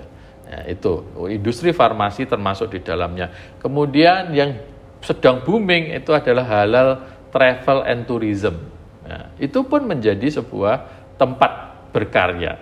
Ya, 0.52 0.59
itu 0.69 0.92
industri 1.33 1.73
farmasi 1.73 2.28
termasuk 2.28 2.76
di 2.76 2.81
dalamnya. 2.85 3.33
Kemudian 3.59 4.31
yang 4.37 4.59
sedang 5.02 5.42
booming 5.42 5.97
itu 5.97 6.12
adalah 6.14 6.45
halal 6.45 6.88
travel 7.33 7.83
and 7.88 8.04
tourism. 8.07 8.54
Nah, 9.02 9.33
itu 9.40 9.64
pun 9.66 9.83
menjadi 9.83 10.42
sebuah 10.42 10.87
tempat 11.19 11.75
berkarya. 11.90 12.61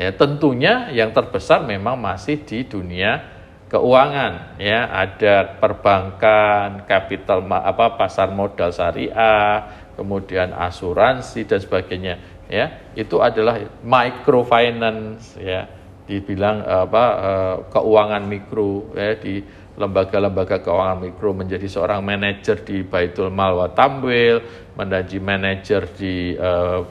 Ya, 0.00 0.08
tentunya 0.14 0.88
yang 0.88 1.12
terbesar 1.12 1.68
memang 1.68 2.00
masih 2.00 2.40
di 2.40 2.64
dunia 2.64 3.31
keuangan 3.72 4.60
ya. 4.60 4.92
Ada 4.92 5.56
perbankan 5.56 6.84
kapital 6.84 7.40
apa 7.48 7.96
pasar 7.96 8.28
modal 8.30 8.68
syariah 8.68 9.88
kemudian 9.96 10.52
asuransi 10.52 11.48
dan 11.48 11.58
sebagainya 11.58 12.14
ya. 12.52 12.92
Itu 12.92 13.24
adalah 13.24 13.56
microfinance 13.80 15.40
ya. 15.40 15.64
Dibilang 16.04 16.60
apa 16.60 17.04
eh, 17.16 17.56
keuangan 17.72 18.22
mikro 18.28 18.92
ya. 18.92 19.16
Di 19.16 19.40
lembaga-lembaga 19.72 20.60
keuangan 20.60 21.00
mikro 21.00 21.32
menjadi 21.32 21.64
seorang 21.64 22.04
manajer 22.04 22.60
di 22.60 22.84
Baitul 22.84 23.32
Mal 23.32 23.56
wa 23.56 23.72
Tamwil 23.72 24.68
menjadi 24.76 25.16
manajer 25.16 25.88
di 25.96 26.36
uh, 26.36 26.84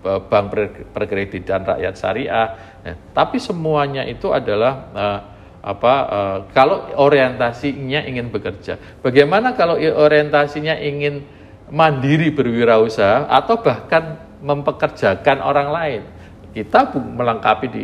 bank 0.00 0.46
perkreditan 0.94 1.66
rakyat 1.66 1.94
syariah. 1.98 2.48
Ya, 2.80 2.94
tapi 3.12 3.36
semuanya 3.42 4.06
itu 4.06 4.32
adalah 4.32 4.72
uh, 4.94 5.20
apa 5.60 5.94
uh, 6.08 6.38
kalau 6.56 6.88
orientasinya 6.96 8.00
ingin 8.08 8.32
bekerja. 8.32 8.80
Bagaimana 9.04 9.52
kalau 9.52 9.76
orientasinya 9.76 10.76
ingin 10.80 11.24
mandiri 11.68 12.32
berwirausaha 12.32 13.28
atau 13.28 13.60
bahkan 13.60 14.16
mempekerjakan 14.40 15.44
orang 15.44 15.68
lain? 15.68 16.02
Kita 16.50 16.90
melengkapi 16.96 17.66
di 17.70 17.82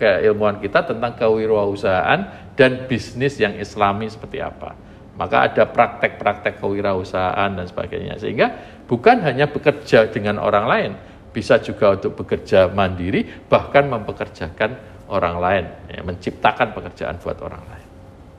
keilmuan 0.00 0.58
kita 0.58 0.88
tentang 0.88 1.12
kewirausahaan 1.14 2.20
dan 2.56 2.88
bisnis 2.88 3.36
yang 3.36 3.52
islami 3.60 4.08
seperti 4.08 4.40
apa. 4.40 4.72
Maka 5.20 5.52
ada 5.52 5.68
praktek-praktek 5.68 6.56
kewirausahaan 6.56 7.52
dan 7.52 7.66
sebagainya. 7.68 8.16
Sehingga 8.16 8.80
bukan 8.88 9.20
hanya 9.20 9.52
bekerja 9.52 10.08
dengan 10.08 10.40
orang 10.40 10.64
lain, 10.64 10.90
bisa 11.30 11.60
juga 11.60 11.92
untuk 11.94 12.16
bekerja 12.24 12.72
mandiri, 12.72 13.28
bahkan 13.46 13.86
mempekerjakan 13.86 14.89
orang 15.10 15.36
lain, 15.42 15.64
ya, 15.90 16.00
menciptakan 16.06 16.72
pekerjaan 16.72 17.18
buat 17.18 17.38
orang 17.42 17.62
lain. 17.66 17.88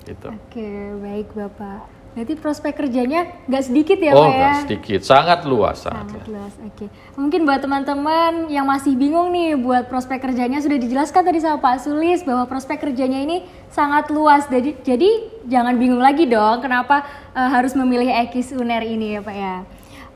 Gitu. 0.08 0.28
Oke, 0.32 0.72
baik 0.98 1.28
Bapak. 1.36 2.02
Berarti 2.12 2.36
prospek 2.36 2.76
kerjanya 2.76 3.24
nggak 3.48 3.64
sedikit 3.72 3.96
ya 3.96 4.12
oh, 4.12 4.28
Pak 4.28 4.28
ya? 4.28 4.36
nggak 4.36 4.56
sedikit, 4.68 5.00
sangat 5.08 5.40
luas. 5.48 5.80
Sangat, 5.80 6.12
sangat 6.12 6.28
luas, 6.28 6.54
oke. 6.60 6.86
Mungkin 7.16 7.40
buat 7.48 7.64
teman-teman 7.64 8.52
yang 8.52 8.68
masih 8.68 9.00
bingung 9.00 9.32
nih 9.32 9.56
buat 9.56 9.88
prospek 9.88 10.20
kerjanya, 10.20 10.60
sudah 10.60 10.76
dijelaskan 10.76 11.24
tadi 11.24 11.40
sama 11.40 11.64
Pak 11.64 11.88
Sulis 11.88 12.20
bahwa 12.28 12.44
prospek 12.52 12.84
kerjanya 12.84 13.24
ini 13.24 13.48
sangat 13.72 14.12
luas. 14.12 14.44
Jadi, 14.52 14.76
jadi 14.84 15.08
jangan 15.48 15.80
bingung 15.80 16.04
lagi 16.04 16.28
dong 16.28 16.60
kenapa 16.60 17.08
uh, 17.32 17.48
harus 17.48 17.80
memilih 17.80 18.12
Ekis 18.28 18.52
UNER 18.52 18.84
ini 18.84 19.16
ya 19.16 19.22
Pak 19.24 19.36
ya. 19.40 19.56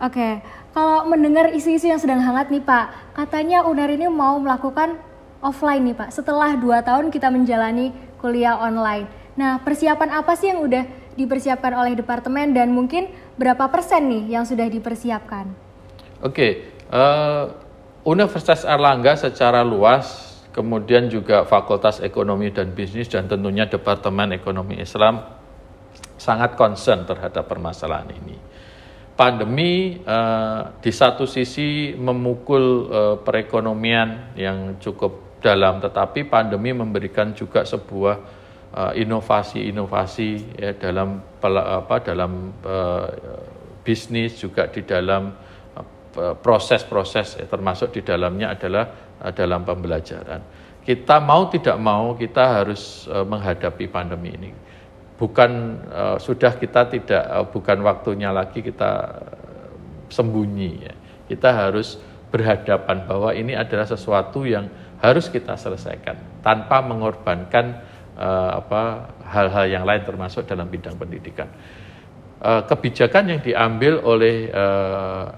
Oke, 0.03 0.43
kalau 0.75 1.07
mendengar 1.07 1.55
isu-isu 1.55 1.88
yang 1.88 2.03
sedang 2.03 2.19
hangat 2.19 2.51
nih 2.51 2.59
Pak, 2.59 3.15
katanya 3.15 3.63
UNER 3.63 3.95
ini 3.95 4.12
mau 4.12 4.35
melakukan 4.35 5.00
offline 5.45 5.85
nih 5.85 5.95
Pak, 5.95 6.09
setelah 6.09 6.57
dua 6.57 6.81
tahun 6.81 7.13
kita 7.13 7.29
menjalani 7.29 7.93
kuliah 8.17 8.57
online. 8.57 9.05
Nah, 9.37 9.61
persiapan 9.61 10.17
apa 10.17 10.33
sih 10.33 10.49
yang 10.49 10.65
udah 10.65 10.83
dipersiapkan 11.13 11.77
oleh 11.77 11.93
departemen 11.93 12.57
dan 12.57 12.73
mungkin 12.73 13.13
berapa 13.37 13.69
persen 13.69 14.09
nih 14.09 14.33
yang 14.33 14.43
sudah 14.49 14.65
dipersiapkan? 14.65 15.45
Oke, 16.25 16.73
uh, 16.89 17.53
Universitas 18.01 18.65
Erlangga 18.65 19.13
secara 19.13 19.61
luas, 19.61 20.41
kemudian 20.49 21.05
juga 21.13 21.45
Fakultas 21.45 22.01
Ekonomi 22.01 22.49
dan 22.49 22.73
Bisnis 22.73 23.05
dan 23.05 23.29
tentunya 23.29 23.69
Departemen 23.69 24.33
Ekonomi 24.33 24.81
Islam 24.81 25.21
sangat 26.17 26.57
concern 26.57 27.05
terhadap 27.05 27.45
permasalahan 27.45 28.09
ini 28.17 28.55
pandemi 29.15 30.03
uh, 30.03 30.75
di 30.83 30.91
satu 30.91 31.23
sisi 31.23 31.95
memukul 31.95 32.63
uh, 32.91 33.15
perekonomian 33.23 34.35
yang 34.35 34.75
cukup 34.83 35.25
dalam, 35.45 35.77
tetapi 35.77 36.25
pandemi 36.25 36.73
memberikan 36.73 37.37
juga 37.37 37.61
sebuah 37.61 38.15
uh, 38.73 38.93
inovasi-inovasi 38.97 40.57
ya 40.57 40.73
dalam 40.73 41.21
apa 41.45 42.01
dalam 42.01 42.49
uh, 42.65 43.05
bisnis 43.85 44.41
juga 44.41 44.65
di 44.65 44.81
dalam 44.81 45.37
proses-proses 46.41 47.37
uh, 47.37 47.43
ya, 47.43 47.45
termasuk 47.45 47.93
di 47.93 48.01
dalamnya 48.01 48.57
adalah 48.57 49.13
uh, 49.21 49.29
dalam 49.29 49.61
pembelajaran. 49.61 50.41
Kita 50.81 51.21
mau 51.21 51.45
tidak 51.53 51.77
mau 51.77 52.17
kita 52.17 52.61
harus 52.61 53.05
uh, 53.05 53.21
menghadapi 53.21 53.85
pandemi 53.85 54.33
ini 54.33 54.49
bukan 55.15 55.79
uh, 55.87 56.17
sudah 56.19 56.59
kita 56.59 56.91
tidak 56.91 57.23
uh, 57.23 57.45
bukan 57.47 57.79
waktunya 57.83 58.35
lagi 58.35 58.59
kita 58.59 58.91
uh, 59.23 59.71
sembunyi 60.11 60.71
ya. 60.83 60.93
Kita 61.25 61.49
harus 61.49 61.97
berhadapan 62.29 63.07
bahwa 63.07 63.33
ini 63.33 63.55
adalah 63.55 63.87
sesuatu 63.87 64.43
yang 64.45 64.69
harus 65.12 65.29
kita 65.29 65.57
selesaikan 65.59 66.41
tanpa 66.41 66.81
mengorbankan 66.81 67.81
uh, 68.17 68.63
apa 68.63 69.12
hal-hal 69.27 69.65
yang 69.69 69.83
lain 69.83 70.01
termasuk 70.07 70.47
dalam 70.47 70.67
bidang 70.71 70.95
pendidikan. 70.95 71.51
Uh, 72.41 72.62
kebijakan 72.67 73.31
yang 73.31 73.39
diambil 73.41 74.03
oleh 74.03 74.51
uh, 74.51 75.31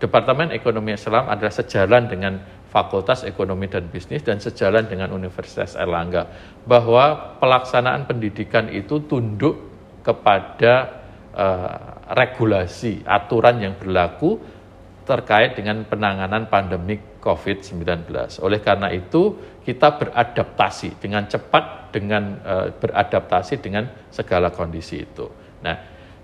Departemen 0.00 0.48
Ekonomi 0.56 0.96
Islam 0.96 1.28
adalah 1.28 1.52
sejalan 1.52 2.08
dengan 2.08 2.40
Fakultas 2.72 3.26
Ekonomi 3.26 3.68
dan 3.68 3.90
Bisnis 3.90 4.24
dan 4.24 4.40
sejalan 4.40 4.88
dengan 4.88 5.12
Universitas 5.12 5.76
Erlangga 5.76 6.30
bahwa 6.64 7.36
pelaksanaan 7.36 8.08
pendidikan 8.08 8.72
itu 8.72 9.04
tunduk 9.04 9.58
kepada 10.00 11.02
uh, 11.36 12.00
regulasi 12.16 13.04
aturan 13.04 13.60
yang 13.60 13.74
berlaku 13.76 14.40
terkait 15.04 15.58
dengan 15.58 15.82
penanganan 15.84 16.46
pandemi 16.46 16.96
COVID-19. 17.20 18.08
Oleh 18.40 18.60
karena 18.64 18.88
itu, 18.90 19.36
kita 19.60 20.00
beradaptasi 20.00 20.98
dengan 20.98 21.28
cepat 21.28 21.92
dengan 21.92 22.40
uh, 22.42 22.66
beradaptasi 22.74 23.60
dengan 23.60 23.86
segala 24.08 24.48
kondisi 24.50 25.04
itu. 25.04 25.28
Nah, 25.60 25.76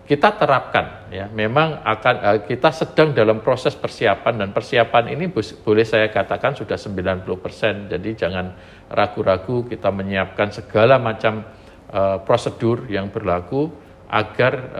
kita 0.07 0.39
terapkan 0.39 1.11
ya 1.13 1.29
memang 1.29 1.83
akan 1.83 2.15
uh, 2.23 2.39
kita 2.47 2.71
sedang 2.73 3.13
dalam 3.13 3.43
proses 3.45 3.75
persiapan 3.77 4.41
dan 4.41 4.49
persiapan 4.55 5.13
ini 5.13 5.29
boleh 5.37 5.85
saya 5.85 6.09
katakan 6.09 6.55
sudah 6.55 6.79
90% 6.79 7.91
jadi 7.91 8.11
jangan 8.15 8.55
ragu-ragu 8.87 9.67
kita 9.67 9.91
menyiapkan 9.91 10.55
segala 10.55 11.03
macam 11.03 11.43
uh, 11.91 12.23
prosedur 12.23 12.87
yang 12.87 13.11
berlaku 13.11 13.85
agar 14.07 14.71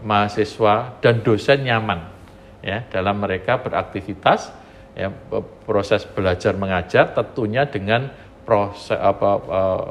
mahasiswa 0.00 0.96
dan 1.04 1.20
dosen 1.20 1.68
nyaman 1.68 2.00
ya 2.64 2.88
dalam 2.88 3.20
mereka 3.20 3.60
beraktivitas 3.60 4.63
ya 4.94 5.10
proses 5.66 6.06
belajar 6.06 6.54
mengajar 6.54 7.10
tentunya 7.12 7.66
dengan 7.66 8.10
proses 8.46 8.94
apa 8.94 9.30
uh, 9.42 9.90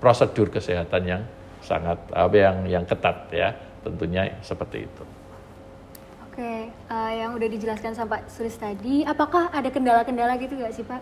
prosedur 0.00 0.52
kesehatan 0.52 1.02
yang 1.04 1.22
sangat 1.64 1.98
apa 2.12 2.36
yang 2.36 2.56
yang 2.68 2.84
ketat 2.84 3.28
ya 3.32 3.52
tentunya 3.80 4.28
seperti 4.44 4.86
itu. 4.86 5.04
Oke, 6.32 6.72
uh, 6.88 7.12
yang 7.12 7.36
udah 7.36 7.44
dijelaskan 7.44 7.92
sama 7.92 8.16
Pak 8.16 8.32
Sulis 8.32 8.56
tadi, 8.56 9.04
apakah 9.04 9.52
ada 9.52 9.68
kendala-kendala 9.68 10.40
gitu 10.40 10.56
nggak 10.56 10.72
sih 10.72 10.80
Pak? 10.80 11.00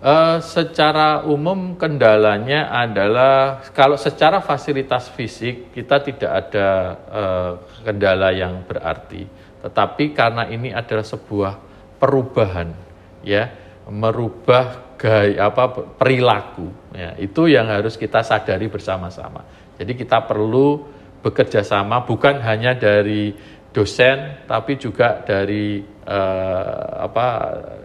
Uh, 0.00 0.40
secara 0.40 1.20
umum 1.28 1.76
kendalanya 1.76 2.72
adalah 2.72 3.60
kalau 3.76 4.00
secara 4.00 4.40
fasilitas 4.40 5.12
fisik 5.12 5.76
kita 5.76 6.00
tidak 6.00 6.32
ada 6.32 6.68
uh, 7.12 7.52
kendala 7.84 8.32
yang 8.32 8.64
berarti, 8.64 9.28
tetapi 9.60 10.16
karena 10.16 10.48
ini 10.48 10.72
adalah 10.72 11.04
sebuah 11.04 11.69
perubahan, 12.00 12.72
ya, 13.20 13.52
merubah 13.92 14.96
gaya 14.96 15.52
apa 15.52 15.96
perilaku, 16.00 16.72
ya, 16.96 17.14
itu 17.20 17.46
yang 17.46 17.68
harus 17.68 18.00
kita 18.00 18.24
sadari 18.24 18.72
bersama-sama. 18.72 19.44
Jadi 19.76 19.92
kita 19.96 20.24
perlu 20.24 20.84
bekerja 21.20 21.60
sama 21.60 22.04
bukan 22.04 22.40
hanya 22.40 22.72
dari 22.76 23.32
dosen 23.70 24.48
tapi 24.50 24.74
juga 24.80 25.22
dari 25.22 25.78
uh, 26.08 27.06
apa 27.06 27.26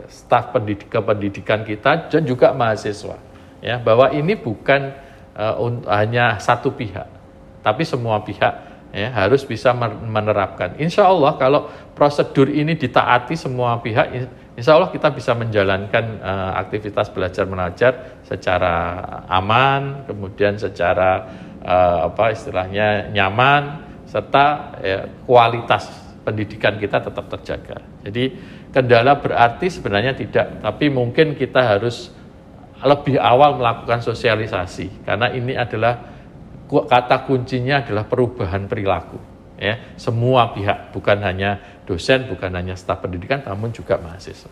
staf 0.10 0.55
pendidik 0.55 0.89
pendidikan 0.89 1.62
kita 1.62 2.10
dan 2.10 2.25
juga 2.25 2.55
mahasiswa 2.57 3.17
ya 3.62 3.77
bahwa 3.77 4.10
ini 4.10 4.34
bukan 4.34 4.81
uh, 5.38 5.62
hanya 5.93 6.41
satu 6.41 6.74
pihak 6.74 7.05
tapi 7.62 7.86
semua 7.86 8.17
pihak 8.25 8.75
ya 8.95 9.11
harus 9.11 9.43
bisa 9.43 9.75
menerapkan 10.07 10.79
insya 10.79 11.11
Allah 11.11 11.35
kalau 11.35 11.67
prosedur 11.91 12.47
ini 12.47 12.79
ditaati 12.79 13.35
semua 13.35 13.83
pihak 13.83 14.07
insya 14.55 14.79
Allah 14.79 14.87
kita 14.87 15.11
bisa 15.11 15.35
menjalankan 15.35 16.23
uh, 16.23 16.51
aktivitas 16.63 17.11
belajar 17.11 17.43
mengajar 17.43 18.23
secara 18.23 19.03
aman 19.27 20.07
kemudian 20.07 20.55
secara 20.55 21.27
uh, 21.59 22.07
apa 22.07 22.31
istilahnya 22.31 23.11
nyaman 23.11 23.83
serta 24.07 24.79
ya, 24.79 24.99
kualitas 25.27 25.91
pendidikan 26.25 26.79
kita 26.79 27.03
tetap 27.03 27.25
terjaga. 27.29 27.83
Jadi 28.01 28.33
kendala 28.73 29.19
berarti 29.19 29.69
sebenarnya 29.69 30.17
tidak, 30.17 30.63
tapi 30.63 30.89
mungkin 30.89 31.37
kita 31.37 31.61
harus 31.61 32.09
lebih 32.81 33.19
awal 33.21 33.59
melakukan 33.59 34.03
sosialisasi 34.03 35.05
karena 35.07 35.31
ini 35.31 35.55
adalah 35.55 36.14
kata 36.67 37.29
kuncinya 37.29 37.86
adalah 37.86 38.05
perubahan 38.10 38.65
perilaku 38.65 39.36
ya 39.55 39.95
semua 39.95 40.51
pihak 40.51 40.91
bukan 40.91 41.24
hanya 41.24 41.60
dosen 41.88 42.27
bukan 42.27 42.51
hanya 42.51 42.75
staf 42.75 43.00
pendidikan 43.05 43.39
namun 43.45 43.72
juga 43.72 43.95
mahasiswa. 44.01 44.51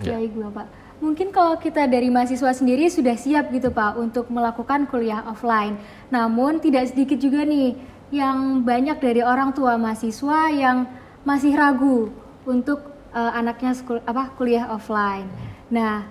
Ya. 0.00 0.16
Baik 0.16 0.32
Bapak. 0.38 0.66
Mungkin 1.02 1.34
kalau 1.34 1.58
kita 1.58 1.90
dari 1.90 2.14
mahasiswa 2.14 2.54
sendiri 2.54 2.86
sudah 2.86 3.18
siap 3.18 3.50
gitu 3.50 3.74
Pak 3.74 3.98
untuk 3.98 4.30
melakukan 4.30 4.86
kuliah 4.86 5.26
offline. 5.26 5.74
Namun 6.14 6.62
tidak 6.62 6.94
sedikit 6.94 7.18
juga 7.18 7.42
nih 7.42 7.74
yang 8.14 8.62
banyak 8.62 9.02
dari 9.02 9.18
orang 9.24 9.50
tua 9.50 9.74
mahasiswa 9.74 10.52
yang 10.54 10.86
masih 11.26 11.58
ragu 11.58 12.14
untuk 12.46 12.92
uh, 13.10 13.32
anaknya 13.34 13.74
sekul, 13.74 13.98
apa 14.06 14.30
kuliah 14.38 14.70
offline. 14.70 15.26
Nah, 15.74 16.06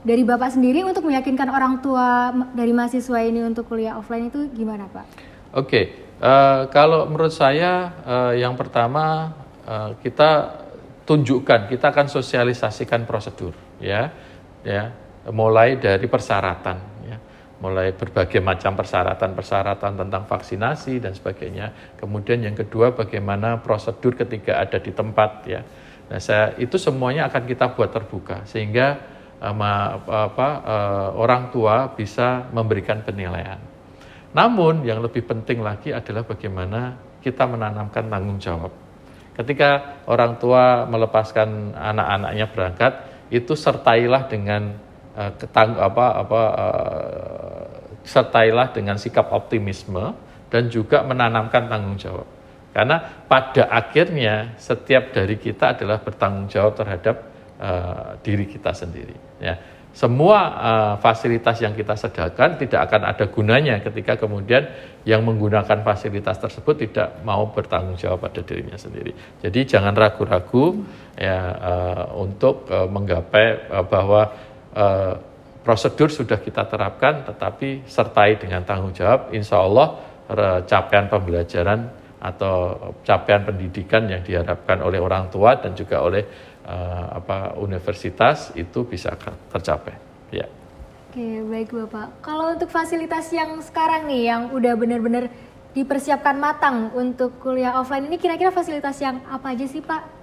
dari 0.00 0.24
Bapak 0.24 0.56
sendiri 0.56 0.80
untuk 0.86 1.04
meyakinkan 1.04 1.48
orang 1.52 1.84
tua 1.84 2.32
dari 2.56 2.72
mahasiswa 2.72 3.18
ini 3.20 3.44
untuk 3.44 3.68
kuliah 3.68 4.00
offline 4.00 4.32
itu 4.32 4.48
gimana, 4.52 4.88
Pak? 4.88 5.06
Oke, 5.06 5.66
okay. 5.66 5.84
uh, 6.20 6.28
eh, 6.28 6.60
kalau 6.72 7.06
menurut 7.10 7.34
saya 7.34 7.92
uh, 8.06 8.32
yang 8.32 8.54
pertama 8.56 9.34
uh, 9.68 9.96
kita 10.00 10.60
tunjukkan, 11.04 11.68
kita 11.68 11.90
akan 11.90 12.06
sosialisasikan 12.06 13.02
prosedur, 13.04 13.52
ya, 13.82 14.14
ya, 14.62 14.94
mulai 15.28 15.76
dari 15.76 16.06
persyaratan 16.06 17.00
mulai 17.60 17.92
berbagai 17.92 18.40
macam 18.40 18.72
persyaratan-persyaratan 18.72 19.92
tentang 20.00 20.24
vaksinasi 20.24 20.96
dan 20.98 21.12
sebagainya. 21.12 21.96
Kemudian 22.00 22.40
yang 22.40 22.56
kedua 22.56 22.96
bagaimana 22.96 23.60
prosedur 23.60 24.16
ketika 24.16 24.56
ada 24.64 24.80
di 24.80 24.90
tempat 24.90 25.30
ya. 25.44 25.60
Nah, 26.10 26.18
saya 26.18 26.56
itu 26.56 26.80
semuanya 26.80 27.28
akan 27.28 27.44
kita 27.46 27.76
buat 27.76 27.92
terbuka 27.92 28.42
sehingga 28.48 28.98
apa, 29.40 29.96
apa, 30.28 30.48
uh, 30.62 31.08
orang 31.16 31.48
tua 31.48 31.88
bisa 31.96 32.44
memberikan 32.52 33.00
penilaian. 33.00 33.56
Namun 34.36 34.84
yang 34.84 35.00
lebih 35.00 35.24
penting 35.24 35.64
lagi 35.64 35.90
adalah 35.90 36.22
bagaimana 36.22 36.94
kita 37.24 37.48
menanamkan 37.48 38.06
tanggung 38.06 38.36
jawab. 38.36 38.70
Ketika 39.32 40.04
orang 40.04 40.36
tua 40.36 40.84
melepaskan 40.84 41.72
anak-anaknya 41.72 42.46
berangkat, 42.52 42.92
itu 43.32 43.56
sertailah 43.56 44.28
dengan 44.28 44.76
uh, 45.16 45.32
ketang 45.40 45.80
apa 45.80 46.06
apa 46.20 46.42
uh, 46.60 47.64
sertailah 48.04 48.76
dengan 48.76 49.00
sikap 49.00 49.32
optimisme 49.32 50.12
dan 50.52 50.68
juga 50.68 51.00
menanamkan 51.00 51.64
tanggung 51.70 51.96
jawab. 51.96 52.28
Karena 52.70 53.02
pada 53.26 53.66
akhirnya 53.66 54.54
setiap 54.60 55.10
dari 55.10 55.34
kita 55.40 55.74
adalah 55.74 55.98
bertanggung 55.98 56.46
jawab 56.46 56.78
terhadap 56.78 57.29
uh, 57.60 58.16
diri 58.24 58.48
kita 58.48 58.72
sendiri. 58.72 59.14
Ya. 59.38 59.54
Semua 59.90 60.38
uh, 60.54 60.94
fasilitas 61.02 61.58
yang 61.58 61.74
kita 61.74 61.98
sediakan 61.98 62.62
tidak 62.62 62.86
akan 62.86 63.10
ada 63.10 63.26
gunanya 63.26 63.82
ketika 63.82 64.14
kemudian 64.14 64.70
yang 65.02 65.26
menggunakan 65.26 65.82
fasilitas 65.82 66.38
tersebut 66.38 66.86
tidak 66.86 67.18
mau 67.26 67.50
bertanggung 67.50 67.98
jawab 67.98 68.22
pada 68.22 68.38
dirinya 68.46 68.78
sendiri. 68.78 69.10
Jadi 69.42 69.66
jangan 69.66 69.90
ragu-ragu 69.98 70.86
ya 71.18 71.38
uh, 71.58 72.04
untuk 72.22 72.70
uh, 72.70 72.86
menggapai 72.86 73.66
uh, 73.66 73.82
bahwa 73.82 74.22
uh, 74.78 75.14
prosedur 75.66 76.06
sudah 76.06 76.38
kita 76.38 76.70
terapkan, 76.70 77.26
tetapi 77.26 77.82
sertai 77.90 78.38
dengan 78.38 78.62
tanggung 78.62 78.94
jawab, 78.96 79.34
insya 79.34 79.60
Allah 79.60 80.08
capaian 80.64 81.10
pembelajaran 81.10 81.90
atau 82.22 82.76
capaian 83.02 83.42
pendidikan 83.42 84.06
yang 84.06 84.22
diharapkan 84.22 84.78
oleh 84.84 85.02
orang 85.02 85.32
tua 85.32 85.58
dan 85.58 85.72
juga 85.72 86.04
oleh 86.04 86.49
uh, 86.66 87.18
apa 87.20 87.56
universitas 87.60 88.52
itu 88.56 88.84
bisa 88.84 89.14
tercapai. 89.52 89.94
Ya. 90.30 90.46
Oke, 91.10 91.42
baik 91.42 91.74
Bapak. 91.74 92.22
Kalau 92.22 92.54
untuk 92.54 92.70
fasilitas 92.70 93.28
yang 93.34 93.58
sekarang 93.64 94.06
nih, 94.06 94.30
yang 94.30 94.42
udah 94.54 94.74
benar-benar 94.78 95.26
dipersiapkan 95.74 96.38
matang 96.38 96.90
untuk 96.94 97.38
kuliah 97.42 97.74
offline 97.78 98.06
ini, 98.06 98.18
kira-kira 98.18 98.54
fasilitas 98.54 98.98
yang 99.02 99.22
apa 99.26 99.54
aja 99.54 99.66
sih 99.66 99.82
Pak? 99.82 100.20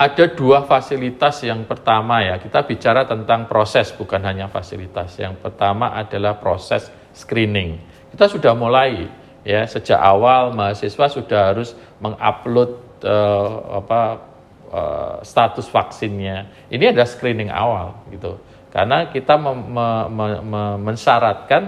ada 0.00 0.32
dua 0.32 0.64
fasilitas 0.64 1.44
yang 1.44 1.68
pertama 1.68 2.24
ya, 2.24 2.40
kita 2.40 2.64
bicara 2.64 3.04
tentang 3.04 3.44
proses 3.44 3.92
bukan 3.92 4.24
hanya 4.24 4.48
fasilitas. 4.48 5.20
Yang 5.20 5.44
pertama 5.44 5.92
adalah 5.92 6.40
proses 6.40 6.88
screening. 7.12 7.76
Kita 8.08 8.24
sudah 8.24 8.56
mulai 8.56 9.12
ya 9.44 9.68
sejak 9.68 10.00
awal 10.00 10.56
mahasiswa 10.56 11.04
sudah 11.04 11.52
harus 11.52 11.76
mengupload 12.00 12.80
uh, 13.04 13.84
apa 13.84 14.29
uh, 14.70 15.18
status 15.20 15.66
vaksinnya. 15.68 16.70
Ini 16.72 16.94
adalah 16.94 17.08
screening 17.10 17.50
awal 17.52 18.06
gitu. 18.08 18.38
Karena 18.70 19.10
kita 19.10 19.34
mem, 19.34 19.58
me, 19.66 19.88
me, 20.06 20.26
me, 20.46 20.62
mensyaratkan 20.78 21.62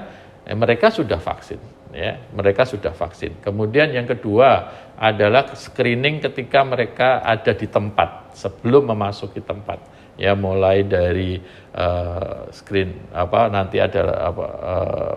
eh, 0.47 0.55
mereka 0.55 0.88
sudah 0.95 1.19
vaksin 1.19 1.59
ya, 1.93 2.19
mereka 2.33 2.65
sudah 2.65 2.91
vaksin. 2.97 3.38
Kemudian 3.45 3.93
yang 3.93 4.09
kedua 4.09 4.73
adalah 4.97 5.53
screening 5.53 6.25
ketika 6.25 6.65
mereka 6.65 7.21
ada 7.23 7.53
di 7.53 7.69
tempat 7.69 8.33
sebelum 8.35 8.91
memasuki 8.91 9.45
tempat. 9.45 10.03
Ya, 10.21 10.37
mulai 10.37 10.85
dari 10.85 11.41
uh, 11.73 12.45
screen 12.53 13.09
apa 13.17 13.49
nanti 13.49 13.81
ada 13.81 14.29
apa 14.29 14.45
uh, 14.45 15.17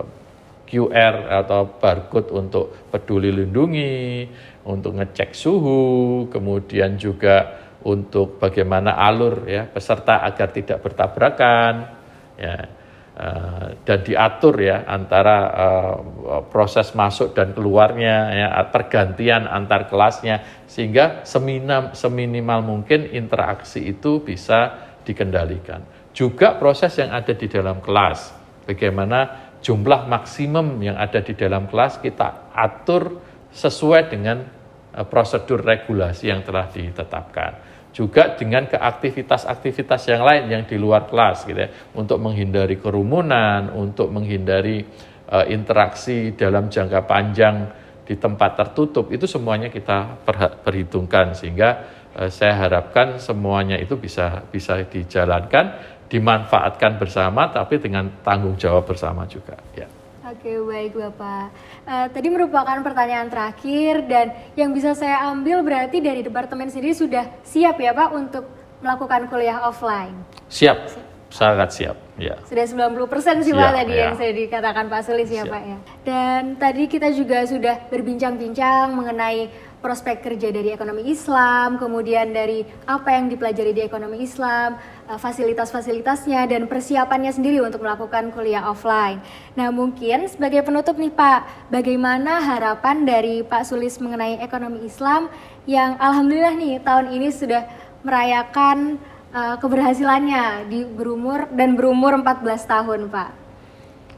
QR 0.66 1.44
atau 1.44 1.68
barcode 1.76 2.32
untuk 2.32 2.88
peduli 2.88 3.28
lindungi, 3.28 4.24
untuk 4.64 4.96
ngecek 4.96 5.36
suhu, 5.36 6.26
kemudian 6.32 6.96
juga 6.96 7.65
untuk 7.86 8.42
bagaimana 8.42 8.98
alur 8.98 9.46
ya 9.46 9.70
peserta 9.70 10.26
agar 10.26 10.50
tidak 10.50 10.82
bertabrakan. 10.82 11.94
Ya, 12.36 12.68
Eh, 13.16 13.68
dan 13.88 14.04
diatur 14.04 14.60
ya 14.60 14.84
antara 14.84 15.48
uh, 15.48 16.44
proses 16.52 16.92
masuk 16.92 17.32
dan 17.32 17.56
keluarnya 17.56 18.28
ya 18.28 18.48
pergantian 18.68 19.48
antar 19.48 19.88
kelasnya 19.88 20.44
sehingga 20.68 21.24
seminim, 21.24 21.96
seminimal 21.96 22.60
mungkin 22.60 23.08
interaksi 23.08 23.88
itu 23.88 24.20
bisa 24.20 24.92
dikendalikan. 25.08 25.80
Juga 26.12 26.60
proses 26.60 26.92
yang 27.00 27.08
ada 27.08 27.32
di 27.32 27.48
dalam 27.48 27.80
kelas, 27.80 28.36
bagaimana 28.68 29.48
jumlah 29.64 30.04
maksimum 30.12 30.76
yang 30.84 31.00
ada 31.00 31.24
di 31.24 31.32
dalam 31.32 31.72
kelas 31.72 32.04
kita 32.04 32.52
atur 32.52 33.16
sesuai 33.48 34.12
dengan 34.12 34.44
uh, 34.92 35.08
prosedur 35.08 35.64
regulasi 35.64 36.28
yang 36.28 36.44
telah 36.44 36.68
ditetapkan 36.68 37.65
juga 37.96 38.36
dengan 38.36 38.68
ke 38.68 38.76
aktivitas-aktivitas 38.76 40.12
yang 40.12 40.20
lain 40.20 40.52
yang 40.52 40.62
di 40.68 40.76
luar 40.76 41.08
kelas 41.08 41.48
gitu 41.48 41.56
ya 41.56 41.72
untuk 41.96 42.20
menghindari 42.20 42.76
kerumunan 42.76 43.72
untuk 43.72 44.12
menghindari 44.12 44.84
uh, 45.32 45.48
interaksi 45.48 46.36
dalam 46.36 46.68
jangka 46.68 47.08
panjang 47.08 47.72
di 48.04 48.20
tempat 48.20 48.60
tertutup 48.60 49.08
itu 49.08 49.24
semuanya 49.24 49.72
kita 49.72 50.20
perhitungkan 50.60 51.32
sehingga 51.32 51.88
uh, 52.20 52.28
saya 52.28 52.68
harapkan 52.68 53.16
semuanya 53.16 53.80
itu 53.80 53.96
bisa 53.96 54.44
bisa 54.52 54.76
dijalankan 54.84 55.96
dimanfaatkan 56.12 57.00
bersama 57.00 57.48
tapi 57.48 57.80
dengan 57.80 58.12
tanggung 58.20 58.60
jawab 58.60 58.84
bersama 58.84 59.24
juga 59.24 59.56
ya. 59.72 59.88
Oke 60.26 60.58
baik 60.58 60.98
Bapak. 60.98 61.54
Uh, 61.86 62.10
tadi 62.10 62.26
merupakan 62.26 62.74
pertanyaan 62.82 63.30
terakhir 63.30 64.10
dan 64.10 64.34
yang 64.58 64.74
bisa 64.74 64.90
saya 64.90 65.22
ambil 65.30 65.62
berarti 65.62 66.02
dari 66.02 66.26
departemen 66.26 66.66
sendiri 66.66 66.98
sudah 66.98 67.30
siap 67.46 67.78
ya 67.78 67.94
Pak 67.94 68.10
untuk 68.10 68.42
melakukan 68.82 69.30
kuliah 69.30 69.62
offline. 69.62 70.18
Siap, 70.50 70.78
siap. 70.90 71.06
sangat 71.30 71.70
siap. 71.70 71.96
Ya. 72.18 72.34
Sudah 72.42 72.66
90% 72.66 73.46
sih 73.46 73.54
Pak 73.54 73.70
tadi 73.70 73.94
ya. 73.94 74.02
yang 74.10 74.14
sudah 74.18 74.34
dikatakan 74.34 74.84
Pak 74.90 75.02
Sulis 75.06 75.30
ya 75.30 75.46
Pak 75.46 75.62
ya. 75.62 75.78
Dan 76.02 76.58
tadi 76.58 76.90
kita 76.90 77.14
juga 77.14 77.46
sudah 77.46 77.86
berbincang-bincang 77.86 78.98
mengenai 78.98 79.46
prospek 79.86 80.26
kerja 80.26 80.50
dari 80.50 80.74
ekonomi 80.74 81.06
Islam, 81.06 81.78
kemudian 81.78 82.34
dari 82.34 82.66
apa 82.90 83.14
yang 83.14 83.30
dipelajari 83.30 83.70
di 83.70 83.86
ekonomi 83.86 84.26
Islam, 84.26 84.74
eh, 85.06 85.14
fasilitas-fasilitasnya 85.14 86.50
dan 86.50 86.66
persiapannya 86.66 87.30
sendiri 87.30 87.62
untuk 87.62 87.86
melakukan 87.86 88.34
kuliah 88.34 88.66
offline. 88.66 89.22
Nah, 89.54 89.70
mungkin 89.70 90.26
sebagai 90.26 90.66
penutup 90.66 90.98
nih 90.98 91.14
Pak, 91.14 91.70
bagaimana 91.70 92.42
harapan 92.42 93.06
dari 93.06 93.46
Pak 93.46 93.62
Sulis 93.62 94.02
mengenai 94.02 94.42
ekonomi 94.42 94.82
Islam 94.82 95.30
yang 95.70 95.94
alhamdulillah 96.02 96.58
nih 96.58 96.82
tahun 96.82 97.14
ini 97.14 97.30
sudah 97.30 97.62
merayakan 98.02 98.98
uh, 99.30 99.54
keberhasilannya 99.62 100.66
di 100.66 100.82
berumur 100.82 101.46
dan 101.54 101.78
berumur 101.78 102.18
14 102.18 102.42
tahun, 102.66 103.00
Pak? 103.06 103.46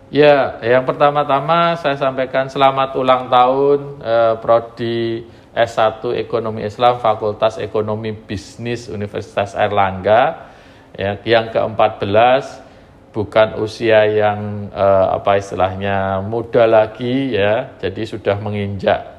Ya, 0.08 0.56
yang 0.64 0.88
pertama-tama 0.88 1.76
saya 1.76 2.00
sampaikan 2.00 2.48
selamat 2.48 2.96
ulang 2.96 3.28
tahun 3.28 4.00
uh, 4.00 4.34
Prodi 4.40 5.28
S1 5.58 6.14
Ekonomi 6.14 6.62
Islam 6.62 7.02
Fakultas 7.02 7.58
Ekonomi 7.58 8.14
Bisnis 8.14 8.86
Universitas 8.86 9.58
Erlangga. 9.58 10.54
Ya, 10.94 11.18
yang 11.26 11.50
ke-14 11.50 12.66
bukan 13.10 13.58
usia 13.58 14.06
yang 14.06 14.70
uh, 14.70 15.18
apa 15.18 15.38
istilahnya 15.38 16.22
muda 16.22 16.66
lagi 16.66 17.34
ya, 17.34 17.74
jadi 17.78 18.02
sudah 18.06 18.36
menginjak 18.38 19.18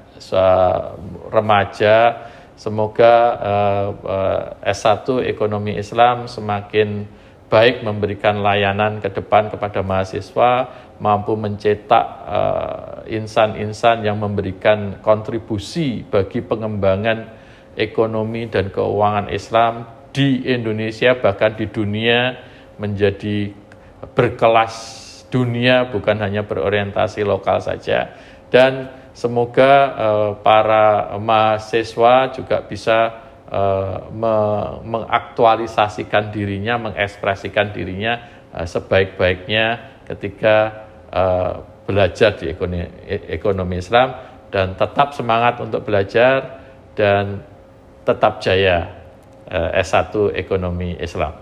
remaja 1.31 2.27
Semoga 2.59 3.39
uh, 3.39 3.87
uh, 4.03 4.43
S1 4.67 5.07
Ekonomi 5.31 5.79
Islam 5.79 6.27
semakin 6.27 7.07
baik 7.49 7.81
memberikan 7.81 8.45
layanan 8.45 9.01
ke 9.01 9.09
depan 9.09 9.49
kepada 9.49 9.81
mahasiswa, 9.81 10.69
mampu 11.01 11.33
mencetak 11.33 12.05
eh, 12.29 13.17
insan-insan 13.17 14.01
uh, 14.01 14.05
yang 14.05 14.21
memberikan 14.21 15.01
kontribusi 15.01 16.05
bagi 16.05 16.45
pengembangan 16.45 17.25
ekonomi 17.73 18.45
dan 18.47 18.69
keuangan 18.69 19.33
Islam 19.33 19.89
di 20.13 20.45
Indonesia 20.45 21.17
bahkan 21.17 21.57
di 21.57 21.65
dunia 21.69 22.37
menjadi 22.77 23.49
berkelas 24.13 24.75
dunia 25.33 25.89
bukan 25.89 26.21
hanya 26.21 26.45
berorientasi 26.45 27.25
lokal 27.25 27.61
saja. 27.61 28.13
Dan 28.49 28.99
Semoga 29.19 29.73
uh, 29.99 30.31
para 30.39 31.11
mahasiswa 31.19 32.31
juga 32.31 32.63
bisa 32.63 33.27
uh, 33.49 34.07
me 34.13 34.35
mengaktualisasikan 34.85 36.29
dirinya, 36.29 36.77
mengekspresikan 36.77 37.73
dirinya 37.73 38.21
uh, 38.53 38.65
sebaik-baiknya 38.65 39.65
ketika 40.09 40.85
uh, 41.09 41.65
belajar 41.89 42.37
di 42.37 42.53
ekonomi, 42.53 42.85
ekonomi 43.09 43.81
Islam 43.81 44.13
dan 44.53 44.77
tetap 44.77 45.13
semangat 45.17 45.57
untuk 45.61 45.85
belajar 45.85 46.61
dan 46.93 47.41
tetap 48.05 48.41
jaya 48.41 48.89
uh, 49.49 49.69
S1 49.77 50.37
Ekonomi 50.37 50.97
Islam. 51.01 51.33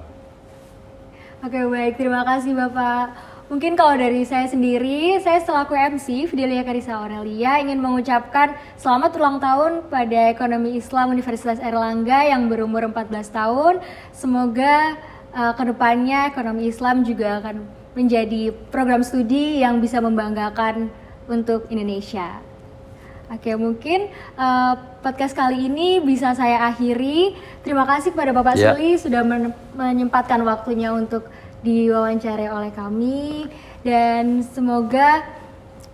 Oke 1.43 1.59
baik, 1.69 1.95
terima 2.01 2.25
kasih 2.25 2.57
Bapak. 2.57 3.36
Mungkin 3.47 3.79
kalau 3.79 3.95
dari 3.95 4.27
saya 4.27 4.43
sendiri, 4.43 5.23
saya 5.23 5.39
selaku 5.39 5.71
MC 5.71 6.27
Fidelia 6.27 6.67
Karisa 6.67 6.99
Aurelia 6.99 7.63
ingin 7.63 7.79
mengucapkan 7.79 8.59
selamat 8.75 9.15
ulang 9.15 9.39
tahun 9.39 9.87
pada 9.87 10.35
Ekonomi 10.35 10.75
Islam 10.75 11.15
Universitas 11.15 11.55
Erlangga 11.63 12.27
yang 12.27 12.51
berumur 12.51 12.83
14 12.91 13.07
tahun. 13.31 13.79
Semoga 14.11 14.99
uh, 15.31 15.55
ke 15.55 15.63
depannya 15.63 16.27
ekonomi 16.27 16.67
Islam 16.67 17.07
juga 17.07 17.39
akan 17.39 17.63
menjadi 17.95 18.51
program 18.67 18.99
studi 18.99 19.63
yang 19.63 19.79
bisa 19.79 20.03
membanggakan 20.03 20.91
untuk 21.31 21.71
Indonesia. 21.71 22.43
Oke, 23.31 23.55
mungkin 23.55 24.11
uh, 24.35 24.75
podcast 24.99 25.31
kali 25.31 25.71
ini 25.71 26.03
bisa 26.03 26.35
saya 26.35 26.67
akhiri. 26.67 27.31
Terima 27.63 27.87
kasih 27.87 28.11
kepada 28.11 28.35
Bapak 28.35 28.59
yeah. 28.59 28.75
Suli 28.75 28.99
sudah 28.99 29.23
menyempatkan 29.71 30.43
waktunya 30.43 30.91
untuk 30.91 31.31
diwawancarai 31.65 32.49
oleh 32.49 32.71
kami 32.73 33.49
dan 33.81 34.45
semoga 34.45 35.25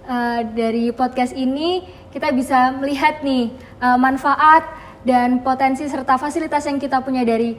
uh, 0.08 0.41
dari 0.52 0.91
podcast 0.91 1.32
ini 1.36 1.84
kita 2.12 2.30
bisa 2.36 2.76
melihat 2.78 3.23
nih 3.23 3.52
uh, 3.80 3.97
manfaat 3.97 4.63
dan 5.04 5.43
potensi 5.43 5.84
serta 5.88 6.15
fasilitas 6.15 6.63
yang 6.67 6.80
kita 6.80 7.04
punya 7.04 7.28
dari 7.28 7.56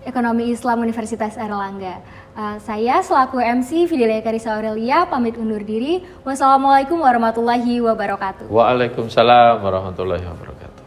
Ekonomi 0.00 0.48
Islam 0.48 0.80
Universitas 0.80 1.36
Erlangga. 1.36 2.00
Uh, 2.32 2.56
saya 2.64 3.04
selaku 3.04 3.36
MC 3.36 3.84
Fidelia 3.84 4.24
Karisa 4.24 4.56
Aurelia 4.56 5.04
pamit 5.04 5.36
undur 5.36 5.60
diri. 5.60 6.00
Wassalamualaikum 6.24 6.96
warahmatullahi 7.04 7.84
wabarakatuh. 7.84 8.48
Waalaikumsalam 8.48 9.60
warahmatullahi 9.60 10.24
wabarakatuh. 10.24 10.59